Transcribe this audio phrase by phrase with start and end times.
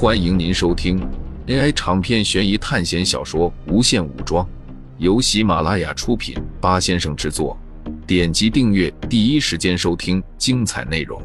[0.00, 0.96] 欢迎您收听
[1.48, 4.46] AI 长篇悬疑探险小说《无限武装》，
[4.98, 7.58] 由喜马拉雅出品，八先生制作。
[8.06, 11.20] 点击订阅，第一时间收听精彩内容。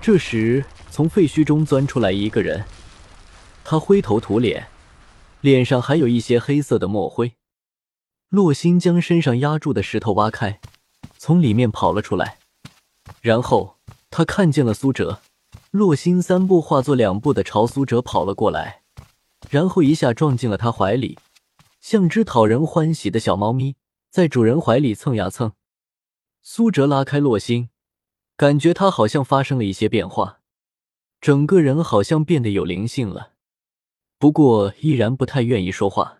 [0.00, 2.64] 这时，从废墟中钻出来一个人，
[3.62, 4.66] 他灰头土脸，
[5.42, 7.34] 脸上还有一些黑色的墨灰。
[8.30, 10.58] 洛心将身上压住的石头挖开，
[11.18, 12.38] 从里面跑了出来，
[13.20, 13.73] 然后
[14.16, 15.20] 他看见了苏哲。
[15.72, 18.84] 洛星三步化作两步的朝苏哲跑了过来，
[19.50, 21.18] 然后一下撞进了他怀里，
[21.80, 23.74] 像只讨人欢喜的小猫咪，
[24.10, 25.52] 在主人怀里蹭呀蹭。
[26.42, 27.70] 苏哲拉开洛星，
[28.36, 30.38] 感觉他好像发生了一些变化，
[31.20, 33.32] 整个人好像变得有灵性了，
[34.16, 36.18] 不过依然不太愿意说话。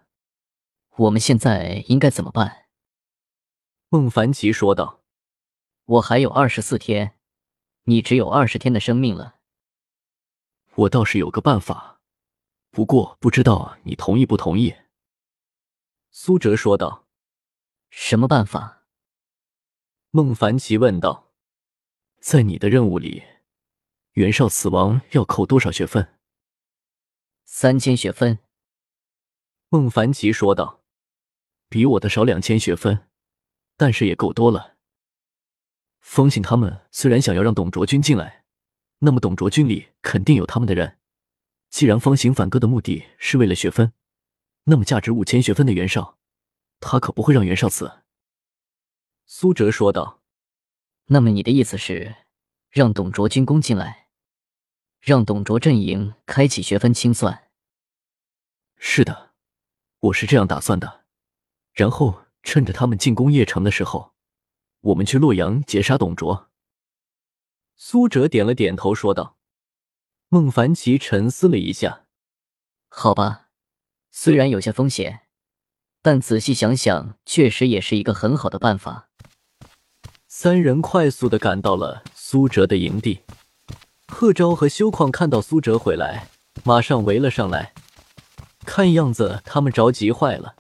[0.97, 2.65] 我们现在应该怎么办？
[3.89, 5.03] 孟凡奇说道
[5.87, 7.15] ：“我还有二十四天，
[7.85, 9.37] 你只有二十天的生命了。
[10.75, 12.01] 我倒是有个办法，
[12.71, 14.75] 不过不知道你同意不同意。”
[16.11, 17.07] 苏哲说道
[17.91, 18.85] ：“什么办法？”
[20.11, 21.33] 孟凡奇问道
[22.21, 23.23] ：“在你的任务里，
[24.13, 26.19] 袁绍死亡要扣多少学分？”
[27.47, 28.39] 三千学分。
[29.69, 30.83] 孟凡奇说道。
[31.67, 33.09] 比我的少两千学分，
[33.77, 34.74] 但是也够多了。
[36.05, 38.45] 风信他们虽然想要让董卓军进来，
[38.99, 40.99] 那么董卓军里肯定有他们的人。
[41.71, 43.93] 既然方行反戈的目的是为了学分，
[44.65, 46.19] 那么价值五千学分的袁绍，
[46.79, 47.91] 他可不会让袁绍死。
[49.25, 50.21] 苏哲说道
[51.09, 52.15] ：“那么你的意思是，
[52.71, 54.09] 让董卓军攻进来，
[55.01, 57.49] 让董卓阵营开启学分清算？”
[58.77, 59.33] 是的，
[59.99, 61.07] 我是这样打算的。
[61.73, 64.14] 然后趁着他们进攻邺城的时候，
[64.85, 66.51] 我们去洛阳截杀董卓。
[67.75, 69.39] 苏哲点了点头，说道
[70.29, 72.05] ：“孟凡奇沉思了一下，
[72.89, 73.49] 好吧，
[74.11, 75.23] 虽然有些风险，
[76.03, 79.09] 但仔细想想，确实也是一个很好的办法。”
[80.29, 83.23] 三人快速的赶到了苏哲的营地。
[84.09, 86.29] 贺昭和修矿看到苏哲回来，
[86.63, 87.73] 马上围了上来，
[88.67, 90.57] 看样子他们着急坏了。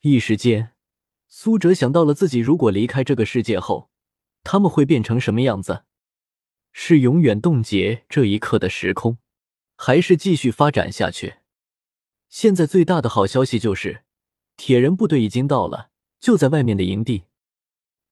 [0.00, 0.72] 一时间，
[1.38, 3.90] 苏哲想到了自己如果离开这个世界后，
[4.42, 5.84] 他们会变成什么样子？
[6.72, 9.18] 是永远冻结这一刻的时空，
[9.76, 11.34] 还是继续发展下去？
[12.30, 14.04] 现在最大的好消息就是，
[14.56, 17.24] 铁人部队已经到了，就在外面的营地。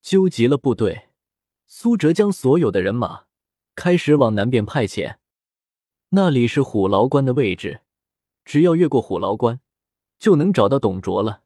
[0.03, 1.09] 纠集了部队，
[1.67, 3.25] 苏哲将所有的人马
[3.75, 5.17] 开始往南边派遣。
[6.11, 7.81] 那里是虎牢关的位置，
[8.45, 9.61] 只要越过虎牢关，
[10.19, 11.44] 就能找到董卓了。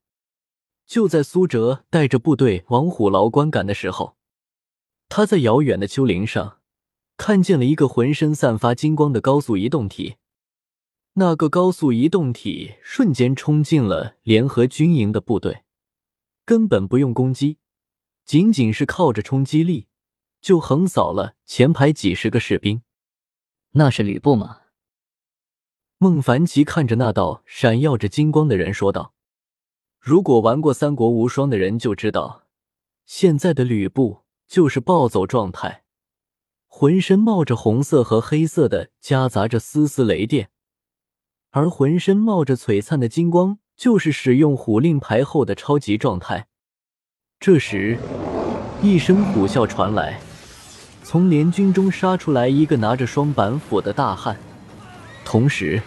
[0.88, 4.16] 就在苏哲带着部队往虎牢关赶的时候，
[5.10, 6.60] 他在遥远的丘陵上
[7.18, 10.16] 看见了一个浑身散发金光的高速移动体。
[11.12, 15.64] 那个高速移动体瞬间冲进了联合军营的部队，
[16.46, 17.58] 根本不用攻击，
[18.24, 19.88] 仅仅是靠着冲击力
[20.40, 22.80] 就横扫了前排几十个士兵。
[23.72, 24.60] 那是吕布吗？
[25.98, 29.12] 孟凡奇看着那道闪耀着金光的人说道。
[30.00, 32.44] 如果玩过《三国无双》的人就知道，
[33.04, 35.82] 现在的吕布就是暴走状态，
[36.66, 40.50] 浑身冒着红色和黑色的，夹杂着丝丝雷电，
[41.50, 46.46] 而浑身冒着璀璨的金光，就是使用虎令牌后的超级状态。
[47.40, 47.98] 这时，
[48.80, 50.20] 一声虎啸传来，
[51.02, 54.38] 从联军中杀出来一个拿着双板斧的大汉，
[55.24, 55.82] 同时。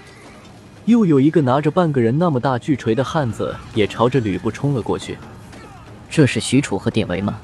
[0.86, 5.18] 又有一个拿着半个人那么大巨锤的汉子也朝着吕布冲了过去。
[6.10, 7.40] 这是许褚和典韦吗？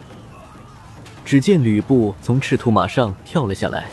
[1.24, 3.90] 只见吕布从赤兔马上跳了下来，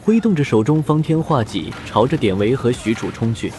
[0.00, 3.52] 挥动着手中方天画戟，朝着典韦和许褚冲去。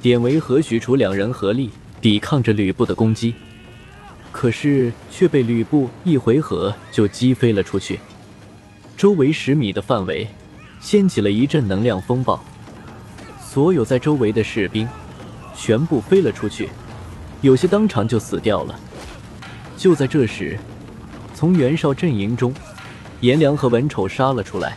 [0.00, 3.34] 典韦和许褚两人合力抵抗着吕布的攻击，
[4.32, 7.98] 可是却被吕布一回合就击飞了出去。
[8.96, 10.26] 周围十米的范围
[10.80, 12.42] 掀起了一阵能量风暴。
[13.56, 14.86] 所有在周围的士兵
[15.56, 16.68] 全部飞了出去，
[17.40, 18.78] 有些当场就死掉了。
[19.78, 20.58] 就在这时，
[21.32, 22.52] 从袁绍阵营中，
[23.22, 24.76] 颜良和文丑杀了出来。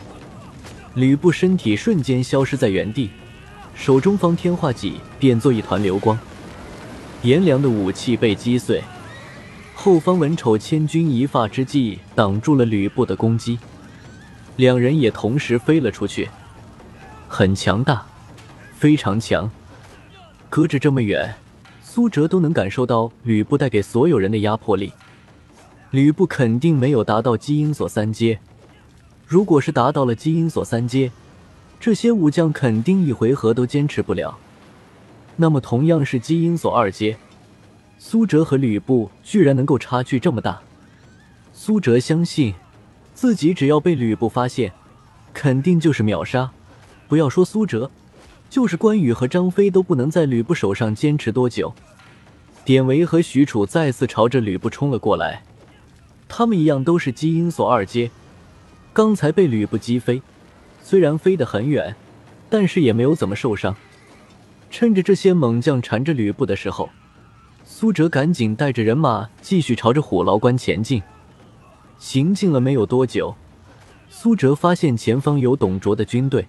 [0.94, 3.10] 吕布身体瞬间消失在原地，
[3.74, 6.18] 手中方天画戟变作一团流光。
[7.20, 8.82] 颜良的武器被击碎，
[9.74, 13.58] 后方文丑千钧一发之际挡住了吕布的攻击，
[14.56, 16.30] 两人也同时飞了出去，
[17.28, 18.06] 很强大。
[18.80, 19.50] 非常强，
[20.48, 21.34] 隔着这么远，
[21.82, 24.90] 苏哲都能感受到吕布带给所有人的压迫力。
[25.90, 28.38] 吕布肯定没有达到基因锁三阶，
[29.26, 31.12] 如果是达到了基因锁三阶，
[31.78, 34.38] 这些武将肯定一回合都坚持不了。
[35.36, 37.18] 那么同样是基因锁二阶，
[37.98, 40.58] 苏哲和吕布居然能够差距这么大。
[41.52, 42.54] 苏哲相信
[43.12, 44.72] 自己只要被吕布发现，
[45.34, 46.50] 肯定就是秒杀。
[47.08, 47.90] 不要说苏哲，
[48.50, 51.72] 就是关羽和张飞都不能在吕布手上坚持多久。
[52.64, 55.44] 典韦和许褚再次朝着吕布冲了过来，
[56.28, 58.10] 他们一样都是基因锁二阶，
[58.92, 60.20] 刚才被吕布击飞，
[60.82, 61.94] 虽然飞得很远，
[62.50, 63.74] 但是也没有怎么受伤。
[64.68, 66.90] 趁着这些猛将缠着吕布的时候，
[67.64, 71.00] 苏哲赶紧带着人马继续朝着虎牢关前进。
[71.98, 73.34] 行进了没有多久，
[74.08, 76.46] 苏哲发现前方有董卓的军队，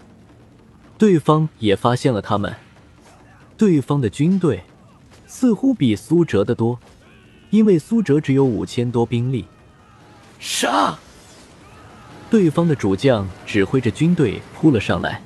[1.01, 2.55] 对方也发现了他们。
[3.57, 4.61] 对方的军队
[5.25, 6.77] 似乎比苏哲的多，
[7.49, 9.47] 因为苏哲只有五千多兵力。
[10.39, 10.95] 杀！
[12.29, 15.19] 对方的主将指挥着军队扑了上来。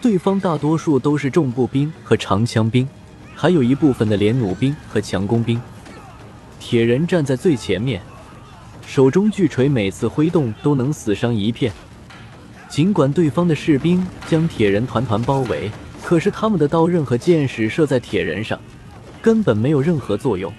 [0.00, 2.88] 对方大多数都是重步兵和长枪兵，
[3.34, 5.60] 还有一部分的连弩兵和强弓兵。
[6.58, 8.00] 铁人站在最前面，
[8.86, 11.70] 手中巨锤每次挥动都能死伤一片。
[12.68, 15.70] 尽管对方的士兵将铁人团团包围，
[16.04, 18.60] 可是他们的刀刃和箭矢射在铁人上，
[19.22, 20.52] 根本没有任何作用。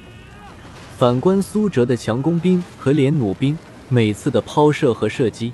[0.97, 3.57] 反观苏哲的强弓兵和连弩兵，
[3.88, 5.53] 每次的抛射和射击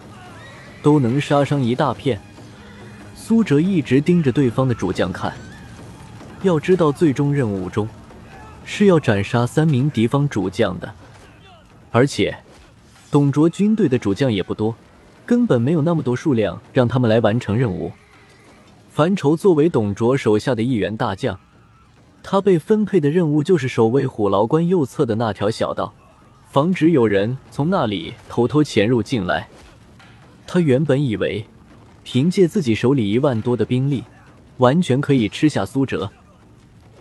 [0.81, 2.19] 都能杀伤一大片。
[3.15, 5.33] 苏哲一直盯着对方的主将看，
[6.41, 7.87] 要知道最终任务中
[8.63, 10.93] 是要斩杀三名敌方主将的，
[11.91, 12.35] 而且
[13.11, 14.75] 董卓军队的主将也不多，
[15.25, 17.91] 根本没有那么多数量让他们来完成任务。
[18.89, 21.39] 樊稠作为董卓手下的一员大将，
[22.23, 25.93] 他被分配的任务就是守卫虎牢关右侧的那条小道，
[26.49, 29.49] 防止有人从那里偷偷潜入进来。
[30.45, 31.45] 他原本以为。
[32.07, 34.03] 凭借自己手里一万多的兵力，
[34.57, 36.11] 完全可以吃下苏哲。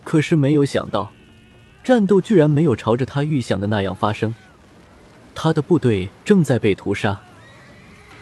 [0.02, 1.12] 可是没有想到，
[1.84, 4.34] 战斗居然没有朝着他预想的那样发生。
[5.34, 7.20] 他的部队正在被屠杀，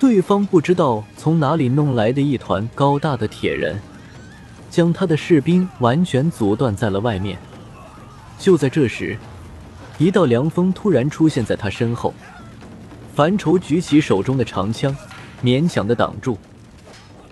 [0.02, 3.80] 对方不知道从哪里弄来的一团高大的铁人，
[4.68, 7.38] 将他的士兵完全阻断在了外面。
[8.36, 9.16] 就在这时，
[9.98, 12.12] 一道凉风突然出现在他身后，
[13.14, 14.92] 樊稠举起手中的长枪，
[15.40, 16.36] 勉强的挡住。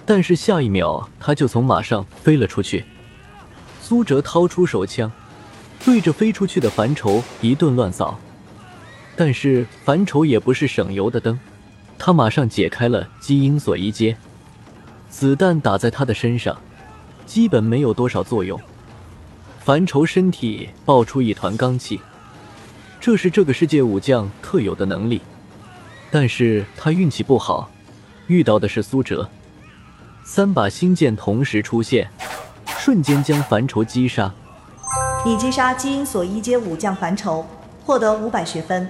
[0.06, 2.84] 但是下一秒，他就从马上飞了出去。
[3.82, 5.10] 苏哲掏出手枪，
[5.84, 8.16] 对着飞出去的樊稠一顿乱扫。
[9.16, 11.36] 但是樊稠也不是省油的灯，
[12.02, 14.16] 他马上解开了基因锁一阶，
[15.10, 16.56] 子弹打在他的身上，
[17.26, 18.58] 基本没有多少作用。
[19.58, 22.00] 樊稠身体爆出一团罡气，
[22.98, 25.20] 这是这个世界武将特有的能力。
[26.10, 27.70] 但是他运气不好，
[28.28, 29.28] 遇到的是苏哲。
[30.24, 32.10] 三把星剑同时出现，
[32.78, 34.32] 瞬间将樊稠击杀。
[35.22, 37.44] 你击杀基因锁一阶武将樊稠，
[37.84, 38.88] 获得五百学分。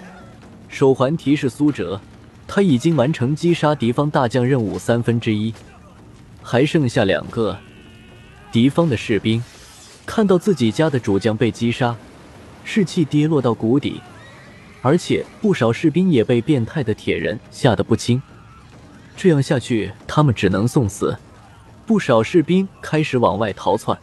[0.69, 2.01] 手环提示苏哲，
[2.53, 5.55] 他已经完成击杀敌方大将任务三分之一，
[6.43, 7.57] 还剩下两个。
[8.51, 9.41] 敌方的士兵
[10.05, 11.95] 看到自己家的主将被击杀，
[12.65, 14.01] 士气跌落到谷底，
[14.83, 18.21] 而且不少士兵也被变态的铁人吓得不轻。
[19.17, 21.17] 这样下去，他们只能送死。
[21.87, 23.97] 不少士兵开始往外逃窜，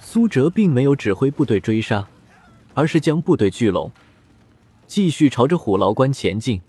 [0.00, 2.06] 苏哲并没有指挥部队追杀，
[2.74, 3.90] 而是将部队聚拢，
[4.86, 6.60] 继续朝着虎牢关前进。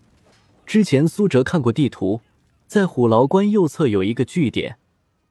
[0.69, 2.21] 之前苏哲看过地图，
[2.67, 4.77] 在虎牢关右侧有一个据点，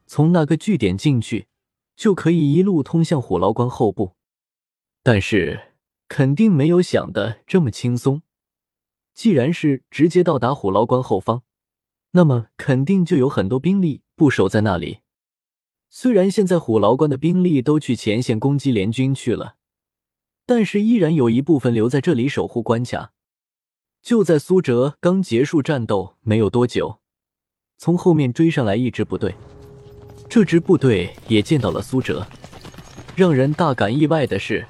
[0.05, 1.47] 从那个据点进去，
[1.95, 4.17] 就可以一路通向虎牢关后部。
[5.05, 5.75] 但是
[6.09, 8.23] 肯定没有想的这么轻松。
[9.15, 11.45] 既然是直接到达虎牢关后方，
[12.11, 14.03] 那么肯定就有很多兵力。
[14.17, 14.99] 不守在那里。
[15.89, 19.55] 虽然现在虎牢关的兵力都去前线攻击联军去了，
[20.45, 23.13] 但是依然有一部分留在这里守护关卡。
[24.09, 27.01] 就在苏哲刚结束战斗没有多久，
[27.77, 29.35] 从后面追上来一支部队。
[30.31, 32.27] 这支部队也见到了苏哲。
[33.15, 34.67] 让人大感意外的是，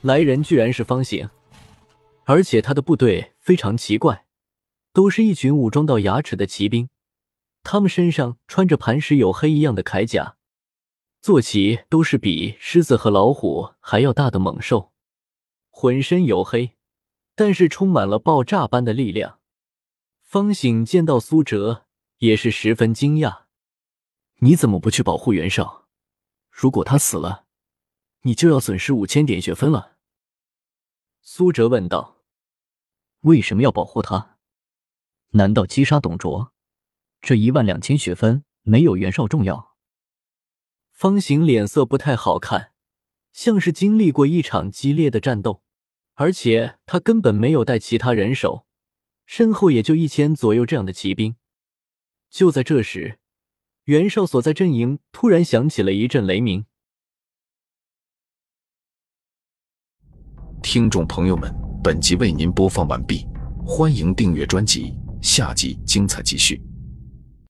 [0.00, 1.28] 来人居然是方形，
[2.24, 4.24] 而且他的部队非常奇怪，
[4.94, 6.88] 都是一群武装到牙齿的骑兵。
[7.62, 10.36] 他们身上穿着磐石黝黑一样的铠甲，
[11.20, 14.92] 坐骑都是比狮子和老虎还要大的猛兽，
[15.68, 16.78] 浑身黝黑，
[17.40, 19.40] 但是充满了爆炸般的力量。
[20.20, 21.86] 方醒见到苏哲
[22.18, 23.44] 也是十分惊讶
[24.44, 25.88] ：“你怎么不去保护袁绍？
[26.50, 27.46] 如果他死了，
[28.24, 29.96] 你就要损失五千点学分了。”
[31.24, 32.18] 苏哲问道
[33.24, 34.36] ：“为什么要保护他？
[35.30, 36.52] 难道击杀董卓？”
[37.22, 39.74] 这一万两千血分没有袁绍重要。
[40.90, 42.74] 方形脸色不太好看，
[43.32, 45.62] 像是经历过一场激烈的战斗，
[46.20, 48.66] 而且他根本没有带其他人手，
[49.24, 51.34] 身后也就一千左右这样的骑兵。
[52.28, 53.18] 就在这时，
[53.84, 56.66] 袁绍所在阵营突然响起了一阵雷鸣。
[60.62, 61.50] 听众朋友们，
[61.82, 63.26] 本集为您播放完毕，
[63.64, 66.62] 欢迎订阅专辑，下集精彩继续。